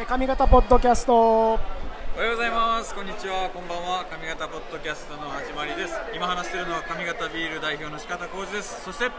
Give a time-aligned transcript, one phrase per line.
[0.00, 1.12] えー、上方ポッドキャスト。
[1.12, 1.52] お
[2.16, 2.94] はようございます。
[2.94, 3.50] こんにちは。
[3.52, 4.06] こんばんは。
[4.08, 5.94] 上方ポッドキャストの始まりです。
[6.14, 8.80] 今話しているのは上方ビール代表の四方浩二です。
[8.82, 9.10] そして、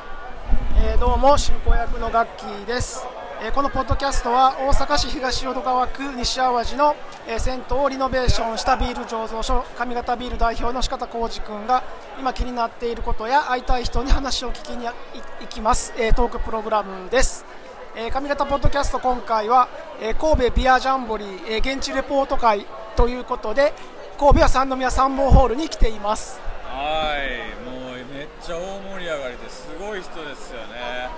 [0.77, 3.05] えー、どうも進行役のガッキーです。
[3.43, 6.95] えー、このポッドキャストは大阪市東淀川区西淡路の、
[7.27, 11.83] えー、銭湯をリノベーションしたビール醸造所上方ビール代表の四方浩二君が
[12.19, 14.93] 今気になっていることや会いたい人に話を聞きに行
[15.47, 17.45] きます、えー、トークプログラムです、
[17.93, 19.67] えー、上方ポッドキャスト今回は、
[20.01, 23.73] えー、神戸ビアジャンボリー、えー、現地レポート会ということで
[24.17, 26.39] 神戸は三宮参謀ホールに来ています。
[26.63, 31.09] はいもうめっちゃ大盛り上がりですごい人ですよね。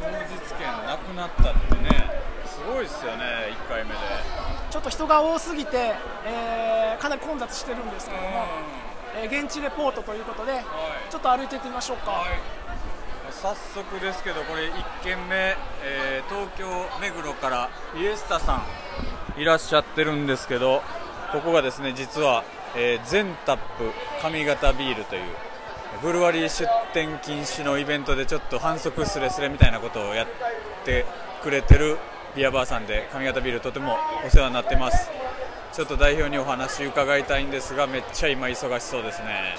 [0.00, 0.14] 当日
[0.54, 2.22] 券なくなったってね。
[2.46, 3.24] すごいですよね
[3.66, 3.96] 1回目で。
[4.70, 5.94] ちょっと人が多すぎて、
[6.24, 8.44] えー、かなり混雑してるんですけども、
[9.16, 10.64] えー、現地レポートということで、はい、
[11.10, 12.40] ちょっと歩いていってみましょうか、はい、
[13.42, 16.68] 早速ですけどこれ1軒目、えー、東京
[17.00, 18.62] 目黒からイエスタさ
[19.36, 20.80] んいらっしゃってるんですけど
[21.32, 22.44] ここがですね実は、
[22.76, 23.90] えー、全タップ
[24.22, 25.22] 上方ビールという
[26.02, 30.28] ブルワリー出店禁止のイベントでちょっと反則すれすれみたいなことをやっ
[30.84, 31.04] て
[31.42, 31.98] くれてる
[32.36, 35.10] ビアバーさんで上方ビールとてもお世話になってます。
[35.72, 39.56] ちょっと代表にお話伺いたいんですがめっちゃ今忙しそうですね。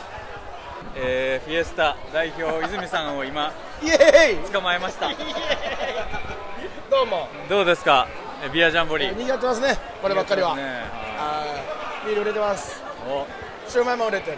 [0.96, 3.52] えー、フィエスタ代表泉さんを今
[4.52, 5.10] 捕まえました。
[6.90, 7.28] どうも。
[7.50, 8.08] どうですか？
[8.54, 9.14] ビアジャンボリー。
[9.14, 9.78] 賑わってますね。
[10.02, 10.84] こればっかりは、ね、
[12.06, 12.82] ビール売れてます。
[13.08, 13.26] お。
[13.68, 14.38] シューマイも売れてる。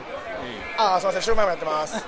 [0.78, 1.22] ああすみません。
[1.22, 1.95] シューマイもやってます。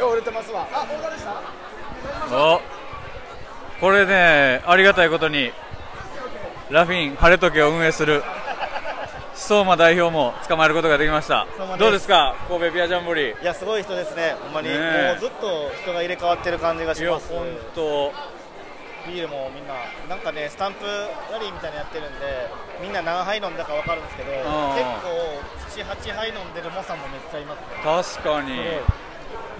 [0.00, 0.66] よう売れてますわ。
[0.72, 2.36] あオーダーでした？
[2.36, 2.60] お。
[3.80, 5.52] これねありがたいことに
[6.70, 8.22] ラフィン晴れ時を運営する
[9.38, 11.46] 相馬代表も捕まえることができました。
[11.78, 12.34] どうですか？
[12.48, 13.40] 神戸ビアジャンボリー。
[13.40, 14.34] いやすごい人ですね。
[14.42, 17.32] ほんまに、ね、もうずっと人が入れ替わってる感じがします。
[17.32, 18.12] 本当
[19.06, 19.74] ビールもみんな
[20.08, 22.50] なんかねスタンプラリーみたいなのやってるんで
[22.82, 27.54] みんな何杯飲んだか分かるんですけど結構78杯飲んでる猛者もめっちゃいま
[28.02, 28.20] すね。
[28.20, 28.58] 確かに。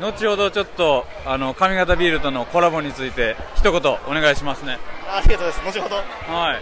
[0.00, 4.78] 後ほどちょっとあの上方ビールとのコラボについて一言お願いしますね。
[5.09, 5.61] ありがとうです。
[5.65, 5.97] 後ほど。
[5.97, 6.05] はい、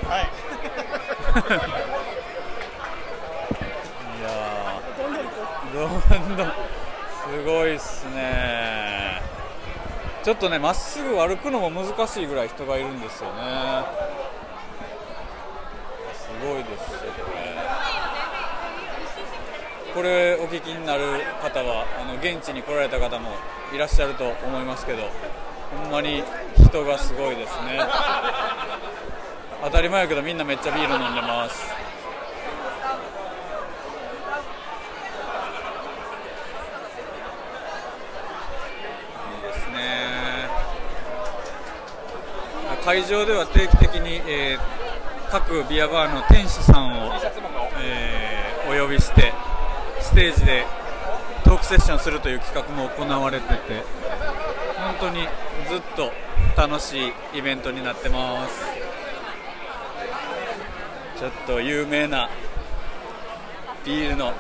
[0.05, 0.26] はい、い
[4.26, 4.81] や
[5.75, 6.53] どんどんす
[7.44, 9.20] ごいっすね。
[10.22, 13.84] ちょっとねまっすぐ歩くのも難しいぐらい人がいるんですよね。
[16.14, 17.56] すごいですよね。
[19.94, 21.03] これお聞きになる
[21.43, 23.31] 方はあの現地に来られた方も
[23.72, 25.08] いらっしゃると思いますけど
[25.82, 26.22] ほんまに
[26.54, 27.81] 人がすごいですね。
[29.64, 31.72] 当たり前やけどみんなめっちゃビール飲んでます
[42.86, 47.12] 会場では定期的に、えー、各ビアバーの店主さんを、
[47.82, 49.34] えー、お呼びして
[50.00, 50.64] ステージで
[51.42, 53.82] トークセッションするという企画も行われてて
[55.00, 55.26] 本当に
[55.69, 56.12] ずっと
[56.56, 58.64] 楽しいイベントになってます。
[61.19, 62.30] ちょっと有名な
[63.84, 64.32] ビールの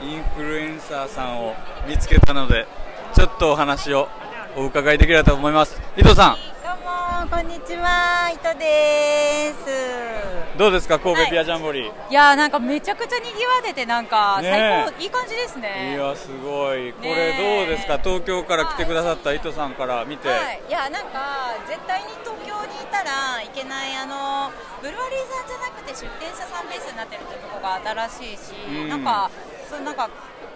[0.00, 1.54] インフルエンサーさんを
[1.86, 2.66] 見つけたので
[3.14, 4.08] ちょっとお話を
[4.56, 5.78] お伺いできればと思います。
[5.98, 6.53] 伊藤さん。
[7.30, 10.58] こんにちは、伊藤です。
[10.58, 11.88] どうですか、神戸ビアジャンボリー。
[11.88, 15.96] はい、いや、なんかめちゃくちゃ賑わってて、なんか最高、いい感じですね。
[15.96, 20.28] いや、すごい、これどうですか、東京から来てくださった伊藤さんから見て。
[20.28, 24.52] はい、いや、なんか絶対に東京にいたらいけない、あの
[24.82, 29.30] ブルワリーさんじゃなくて出店者さんベースになってるってとこが新しいし、うん、なんか、
[29.70, 30.10] そうなんか。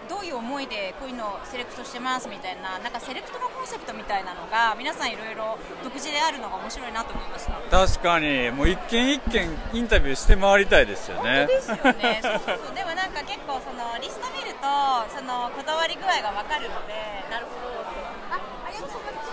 [0.09, 8.49] どういう思いでこういうのをセレクトしてますみたいななんかセレクトのコンセプトみたいなのが皆さんいろいろ独自であるのが面白いなと思いました確かに。
[8.49, 11.45] もう一件一件インタビューして回りたいですよね。
[11.45, 12.19] ですよね。
[12.25, 12.75] そうそうそう。
[12.75, 14.65] でもなんか結構そのリスト見ると
[15.13, 16.93] そのこだわり具合が分かるので
[17.29, 17.85] なるほど。
[18.33, 19.29] あありがとうございます。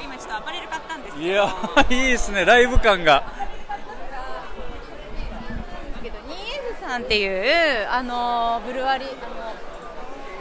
[0.00, 1.54] 今ちょっとアパレル買ったんですいや
[1.90, 2.44] いいですね。
[2.44, 3.22] ライブ感が
[6.93, 9.54] さんっていうあのブルワリーあの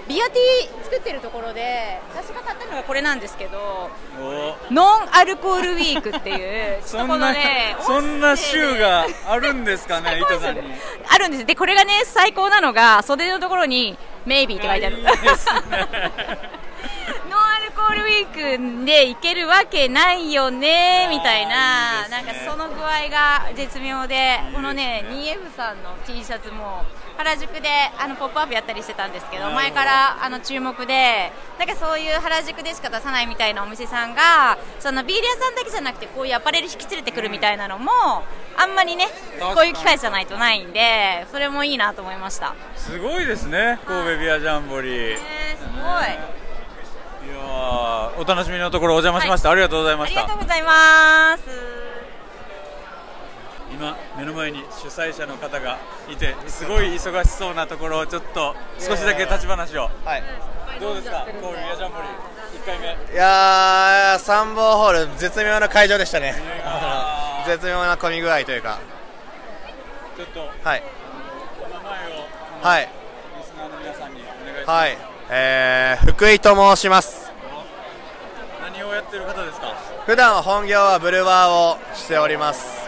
[0.07, 3.89] ビアティー作ってるところで私が買ったのがこれなんですけど
[4.69, 10.61] ノンアルコールウィークっていう そんな、ね、そんな週があるんですかね伊藤さんに。
[11.09, 11.45] あるんです。
[11.45, 26.83] でこれがね最高なのが袖のところに「メイビー」って書いてある、いいノンアルコーールウィークで行けるわけないよねみたいな、なんかその具合が絶妙で、このね、2F さんの T シャツも
[27.17, 27.69] 原宿で
[27.99, 37.91] あのポップアップやったりしてたんですけど、前からあの注目で、なんかそういう原宿でしか出さないみたいなお店さんが、そのビール屋さんだけじゃなくて、こういうアパレル引き連れてくるみたいなのも、
[38.55, 39.07] あんまりね、
[39.39, 42.55] こういう機会じゃないとないんで、それもいいなと思いました。
[42.75, 45.11] すごいですね、神戸ビアジャンボリー。
[45.11, 46.42] えー、すごい。
[47.45, 50.21] お楽しみのところお邪魔しました、はい、ありがとうございました。
[50.21, 51.43] ありがとうございます。
[53.71, 60.23] 今目の前に主催者の方がいてすごい忙しそうなところをちょっと少しだけ立ち話を、はい、
[60.79, 61.25] どうですか？
[61.41, 62.09] コールアジャンボリー
[62.61, 63.13] 1回目。
[63.13, 66.35] いやー参謀ホール絶妙な会場でしたね。
[67.47, 68.79] 絶妙な混み具合というか。
[70.15, 70.83] ちょっとはい。
[71.59, 72.27] お名前を
[72.61, 72.89] はい。
[73.37, 74.97] リスナーの皆さんにお願いします、はい。
[75.31, 77.22] えー、福井と申します
[78.73, 79.67] 何をやってる方ですか？
[80.05, 81.49] 普段は本業はブルワー
[81.93, 82.83] をしております。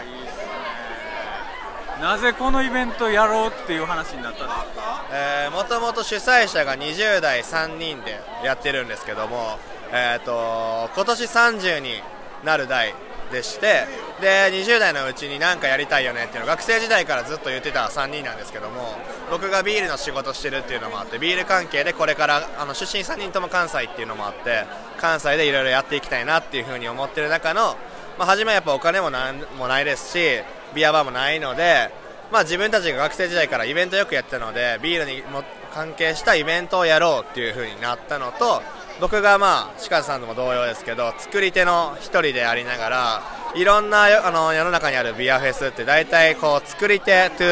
[2.00, 9.58] なぜこのイベントやろうっていう話になったんですか、えー、もともと主催者が20代3人でやってるんですけども、
[9.92, 12.02] えーと今年30に
[12.44, 12.94] なる代
[13.30, 13.86] でして
[14.20, 18.96] で20代のうちに何かやりたいよねっていうのを学生時代からずっと言ってた3人なんですけども
[19.30, 24.64] 僕がビールの仕事してるっていうのもあってビール関係でこれからあの出身3人とも関西っていうのもあって
[24.98, 27.76] 関西でいろいろやっていきたいなっていうふうに思ってる中の、
[28.18, 30.42] まあ、初めはやっぱお金もなんもないですし
[30.74, 31.90] ビアバーもないので、
[32.32, 35.42] まあ、自分たちが学生時代からイベントよくやってたのでビールにも
[35.74, 38.62] 関係したイベントをやろうっていうふうになったのと
[39.00, 43.22] 僕がまあ鹿さんとも同様ですけど作り手の一人でありながら
[43.54, 47.44] いろんなあの世の中にあるビアフェスって大体こう作り手と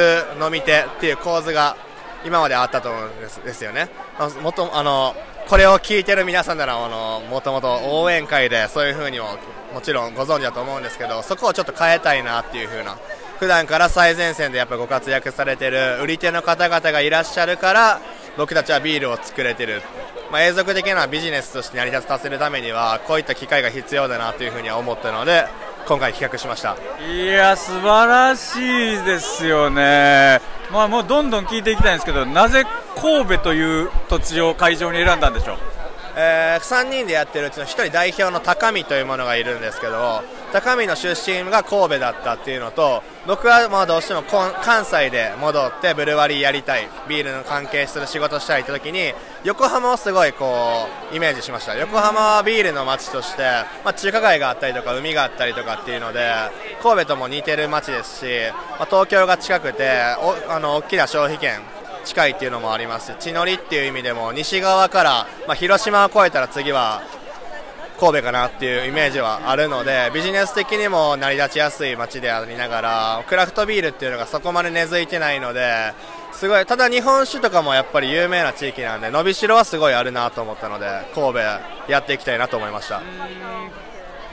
[0.44, 1.76] 飲み手っていう構図が
[2.24, 3.88] 今まであったと思うんですですよね。
[4.42, 5.14] もとあの
[5.48, 9.36] これを聞いてる皆さんならあのもともと応援会でそういう風にも
[9.74, 12.96] もちろんご存知だと思うんですけどそこをちょっと変えたいなっていう風な
[13.38, 18.00] 普段から最前線でやっぱご活躍されてる売り手の方々がいらっしゃるから
[18.38, 19.82] 僕たちはビールを作れてる。
[20.34, 25.46] まあ、永続的なビジネスとして成り立たせるためにはこういった機会が必要だなというふうには思ったので
[25.86, 26.76] 今回企画しました。
[27.08, 30.40] いや素晴らしいですよね、
[30.72, 32.64] まあ、もうどんどん聞いていきたいんですけどなぜ
[32.96, 35.73] 神戸という土地を会場に選んだんでしょう？
[36.16, 40.22] えー、3人でやってるうちの1人代表の高見というものがいるんですけど
[40.52, 49.12] 高見の出身が神戸だったっていうのと僕はまあどうしても関西で戻ってブルワリーやりたいビールの関係する仕事したいって時に
[49.42, 51.76] 横浜をすごいこうイメージしました。
[51.76, 53.42] 横浜はビールの街として、
[53.84, 56.32] まあ、中華街があったりとか海があったりとかっていうので
[56.82, 58.26] 神戸とも似てる街ですし、
[58.78, 59.90] まあ、東京が近くて
[60.20, 61.60] おあの大きな消費圏
[62.04, 67.02] 近いっていうのもあります地のりっていう意味でも西側から、まあ、広島を越えたら次は
[67.98, 75.92] 神戸かなっていうイメージはあるのでビジネス的にも成り立ちやすい街でありながらクラフトビールっていうのがそこまで根付いてないので
[76.32, 83.02] すごいただ日本酒とかもやっぱり有名な地域なんで伸びしろはすごいあるなと思ったので神戸やっていきたいなと思いました。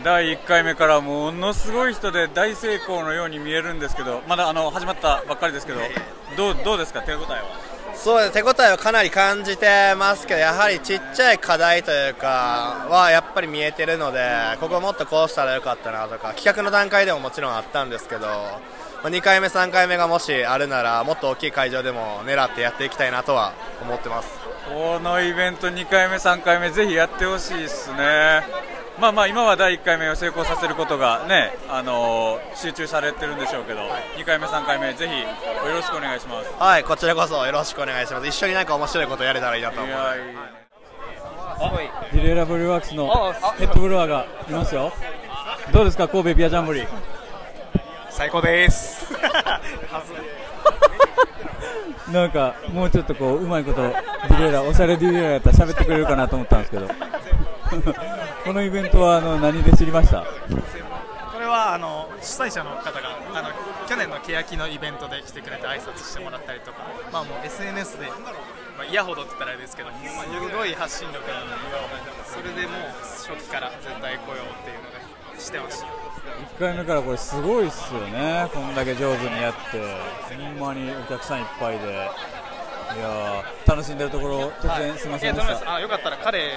[0.04, 5.80] 第1回目からものすごい人で大成功のように見えるんですけどまだあの始まったばっかりですけど
[6.36, 7.02] どうどうですか？
[7.02, 7.44] 手応えは？
[7.94, 14.20] そうです手応えはかなり感じてますけどやはりちっちゃい課題というかはやっぱり見えてるので
[14.60, 18.28] ここもっとこうしたらよかったなとか企画の段階でももちろんあったんですけど
[19.04, 24.30] 2回目、3回目がもしあるならもっと大きい会場でも狙ってやっていきたいなとは思ってます。
[24.70, 28.44] このイベント2回目、3回目ぜひやってほしいですね。
[29.00, 35.28] まあまあ今は第1回目を成功させることがね、あのー、集中されてるんでしょうけど、はい、2回目、3回目ぜひよ
[35.74, 36.52] ろしくお願いします。
[36.60, 38.28] はい、こちらこそよろしくお願いします。
[38.28, 39.96] 一緒になんか面白いことやれたらいいなと思う。
[39.96, 40.20] はい、
[42.16, 44.92] ディレラブルワークスのヘッドブロワーがいますよ。
[45.72, 46.88] どうですか神戸ビアジャンボリー。
[48.10, 49.08] 最高です。
[52.12, 56.88] なんかもうちょっとこううまいことディレイラーおしゃれディレイラーやったら喋ってくれるかなと思ったんですけど
[58.44, 60.22] このイベントはあの何で知りました？
[60.22, 63.50] これはあの主催者の方があの
[63.88, 66.80] 去年の欅のイベントで来てくれて挨拶してもらったりとか、
[67.12, 71.54] まあ、もう SNS で、まあ、嫌ほどって言ったらあれですけど、まあ、すごい発信力なので
[72.26, 74.92] それでもう初期から絶対来ようっていうの
[75.36, 75.88] でしてました。
[75.88, 75.90] 1
[76.60, 78.48] 回目からこれすごいっすよね。
[78.54, 79.82] こんだけ上手にやって。
[80.36, 82.12] ほんまにお客さんいっぱいで。
[82.96, 86.52] いや楽しんでるところ突然すみませんでした、あよかったら彼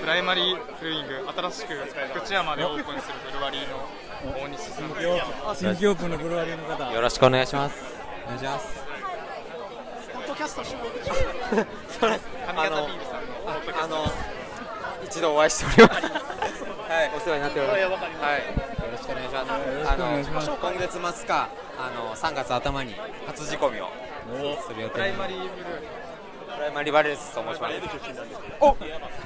[0.00, 1.74] プライマリーブルーイング新しく
[2.14, 3.86] 福知山でオープンするブルワリーの
[4.44, 4.88] 大西さん
[5.54, 6.92] 新規オープンのブルワリーの方。
[6.92, 7.76] よろしくお願いします。
[8.24, 8.80] お願いします。
[10.14, 10.82] ポッドキャストしよう
[12.46, 14.06] 髪型ビールさんのあの
[15.04, 16.02] 一度お会いしております。
[16.02, 17.10] はい。
[17.14, 17.80] お世話になっております。
[17.80, 17.90] はい。
[17.90, 17.96] よ
[18.92, 19.28] ろしくお願い。
[19.28, 22.94] しますあの今月末かあの3月頭に
[23.26, 23.88] 初仕込みを
[24.66, 26.09] する予定プライマリーブルー
[26.60, 27.74] プライマリーバレルスと申します。
[28.60, 28.76] お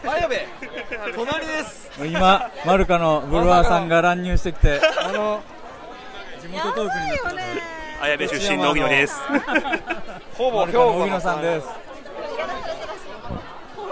[0.09, 0.35] 綾部
[1.17, 1.91] 隣です。
[2.01, 5.43] 今マルカのブルワーさんが乱入してきてあの
[6.41, 7.41] 地元トークになって
[8.03, 9.21] 綾部出身の荻野です。
[10.35, 10.79] ほぼ兵庫。
[10.79, 11.67] の荻野さんです。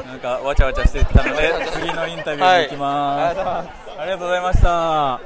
[0.07, 3.41] なんかわちゃわちゃしていったので次のインタビューに行きます、
[3.99, 4.63] ありがとうございました。
[4.63, 5.21] さ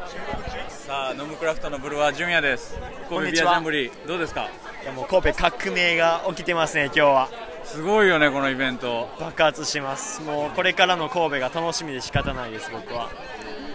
[1.11, 2.79] あノムクラフトのブルワー純也です。
[3.11, 4.49] 神戸ビアジャンボリーどうですか？
[4.83, 7.29] いやもう神戸革命が起きてますね今日は
[7.67, 9.09] すごいよねこのイベント。
[9.21, 10.23] 爆発します。
[10.23, 13.11] もうこれからの神戸が楽しみで仕方ないです僕は。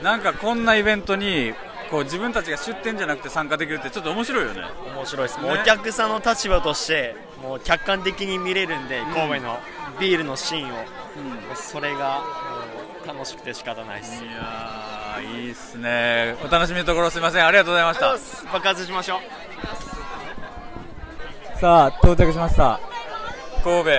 [0.01, 1.53] なんかこんなイベントに
[1.91, 4.61] こう自分たちが出店じゃなくて参加できるってちょっと面白いよね。
[4.95, 9.59] 面白いです、もうお客さんの立場としてもう客観的に見れるんで、神戸の
[9.99, 10.73] ビールのシーンを、
[11.55, 12.25] それがも
[13.03, 14.23] う楽しくて仕方ないです。
[14.23, 16.35] いやーいいっすね。
[16.43, 17.45] お楽しみのところすみません。
[17.45, 18.51] ありがとうございました。
[18.53, 19.19] 爆発しましょう。
[21.59, 22.90] さあ到着しました
[23.63, 23.91] 神戸。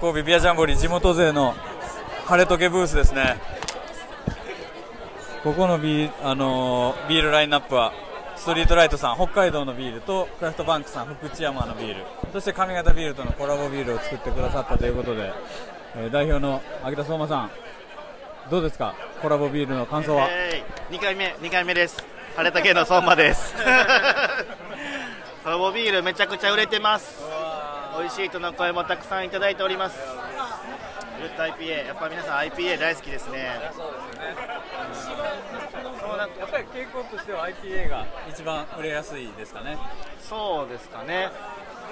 [0.00, 1.54] 神戸ビアジャンボリー地元勢の
[2.26, 3.36] 晴れとけブースですね。
[5.42, 7.92] ここのビー,、あのビールラインナップは
[8.34, 12.04] ストリートライトさん北海道のビールとクラフトバンクさん福知山のビール。
[12.32, 15.32] そして上方ビールとのコラボビールを作ってくださったということで、
[15.96, 17.50] えー代表の秋田相馬さん
[18.50, 18.94] どうですか？
[19.22, 22.04] コラボビールの感想は、えー、2回目2回目です。
[22.36, 23.54] 晴れたけの相馬です。
[25.42, 27.24] コラボビールめちゃくちゃ売れてます。
[27.98, 29.98] 美味しいとの声もたくさんいただいております。
[31.18, 33.48] グッド IPA やっぱ皆さん IPA 大好きですね。
[35.98, 39.78] そうなんかやっぱり傾向としては IPA が一番売れやすいですかね。
[40.20, 41.30] そうですかね。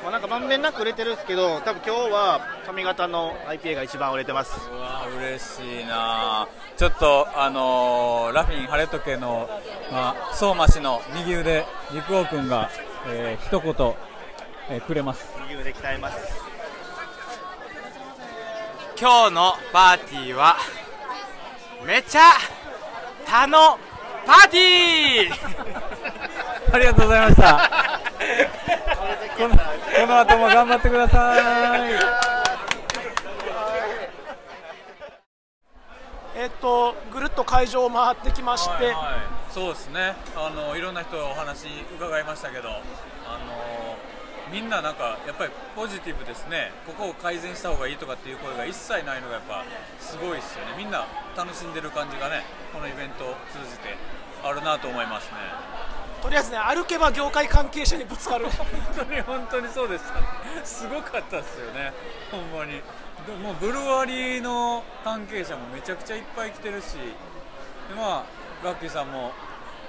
[0.03, 4.61] まあ、なんかまんべんなく売れてるんですけど多分今日は髪型の IPA が一番売れてます。
[4.71, 6.47] うわ嬉しいな。
[6.77, 9.49] ちょっとあのーラフィン晴れとけの、
[9.91, 12.69] まあ、相馬氏の右腕陸王君が、
[13.09, 13.95] えー一言、
[14.71, 15.27] えーくれます。
[15.49, 16.17] 右腕鍛えます。
[18.99, 20.57] 今日のパーティーは
[21.85, 22.21] めちゃ
[23.27, 23.79] たの
[24.25, 28.01] パーティーありがとうございました。
[29.37, 29.61] このこ
[30.07, 31.93] の後も頑張ってください。
[36.37, 39.53] えっとぐるっと会場を回ってきまして、はいはい。
[39.53, 40.15] そうですね。
[40.35, 42.81] あのいろんな人お話伺いましたけどあの
[44.53, 46.73] みんななんかやっぱりポジティブですね。
[46.87, 49.65] ここを改善した方がいいとかっていう声が一切ないのがやっぱ
[49.99, 50.75] すごいですよね。
[50.77, 53.97] みんな楽しんでる感じがねこのイベントを通じて
[54.43, 55.37] あるなと思いますね。
[56.23, 58.47] とりあえずね歩けば業界関係者にぶつかる。
[58.47, 60.27] 本当に本当にそうでしたね
[60.65, 61.93] すごかったですよね。
[62.31, 62.83] ほんまに。
[63.27, 66.95] でもうブルワリーの関係者もめちゃくちゃいっぱい来てるし。
[67.89, 68.25] でまあ
[68.63, 69.33] ガッキーさんも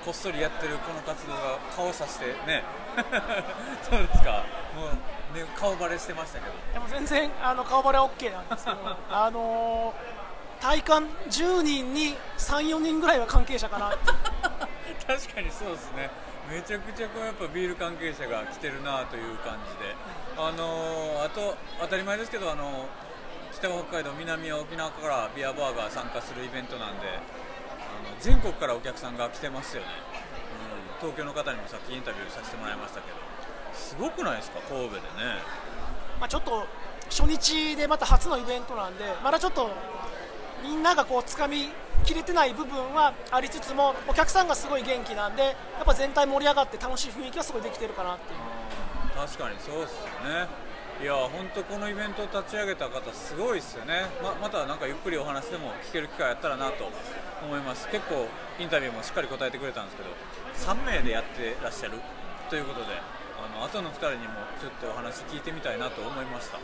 [0.05, 2.63] こっそりやってるこの活動が顔さしてね。
[3.81, 4.43] そうですか。
[4.75, 4.85] も
[5.33, 6.53] う、ね、顔バレしてましたけど。
[6.73, 8.77] でも全然あの顔バレは OK なんですけど
[9.09, 10.15] あのー
[10.61, 13.89] 体感10人に34人ぐらいは関係者かな
[15.05, 16.09] 確かにそうですね。
[16.49, 19.95] めちゃくちゃこうやっぱビール関係者が来てるなという感じで。
[20.37, 22.87] あのーあと当たり前ですけどあの
[23.53, 27.19] 北は北海道南は沖縄からビアバーが参加するイベントなんで
[28.19, 29.89] 全国からお客さんが来てますよね、
[31.01, 33.17] うん、東京の方にもさっきインタビューさせてもらいましたけど。
[33.73, 34.59] すごくないですか？
[34.69, 35.05] 神戸でね。
[36.19, 36.65] まあちょっと
[37.09, 39.69] 初日でまた初のイベントなんでまだちょっと
[40.63, 41.69] みんながこう掴み
[42.05, 48.39] きれてない部分はありつつもお客さんがすごい元気なんでやっぱ全体盛り上がって楽しい雰囲気はすごいできてるかなっていう。
[49.27, 50.47] 確かにそうっすよね。
[51.03, 54.05] いや本当このイベントを立ち上げた方すごいですよね。
[54.23, 56.85] ままたなんかゆっくりお話でも聞ける機会あったらなと
[57.45, 57.87] 思います。
[57.89, 58.27] 結構
[58.59, 60.09] インタビューもしっかり答えてくれたんですけど
[60.73, 61.99] 3名でやってらっしゃる？
[62.49, 62.87] ということで
[63.37, 66.57] あの後の2人にもちょっとお話聞いてみたいなと思いました。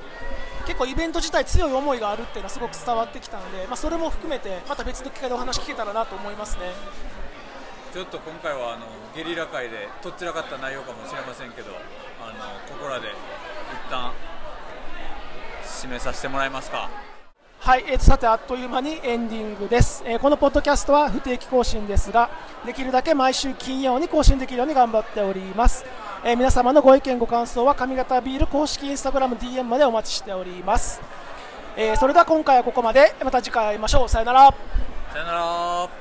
[0.65, 6.71] 結構イベント自体強い思いがあるっていうのはすごく伝わってきたんで、まあ、それも含めてまた別の機会でお話聞けたらなと思いますね。
[7.93, 11.71] ちょっと今回はあのゲリラ会でとっちらかった内容かもしれませんけど
[12.23, 12.33] あの
[12.73, 13.13] ここらで一
[13.91, 14.13] 旦
[15.65, 16.89] 締めさせてもらえますか？
[17.63, 22.31] はい、えーさてあっという間にエンディングです、えーこのポッドキャストは不定期更新ですが
[22.65, 25.85] できるだけ毎週金曜に更新できるように頑張っております、
[26.25, 30.99] えー皆様のご意見ご感想は髪型ビール公式インスタグラム DM までお待ちしております、
[31.77, 33.13] えーそれでは今回はここまで。
[33.23, 34.09] また次回会いましょう。
[34.09, 34.53] さよなら。
[35.13, 36.00] さよなら。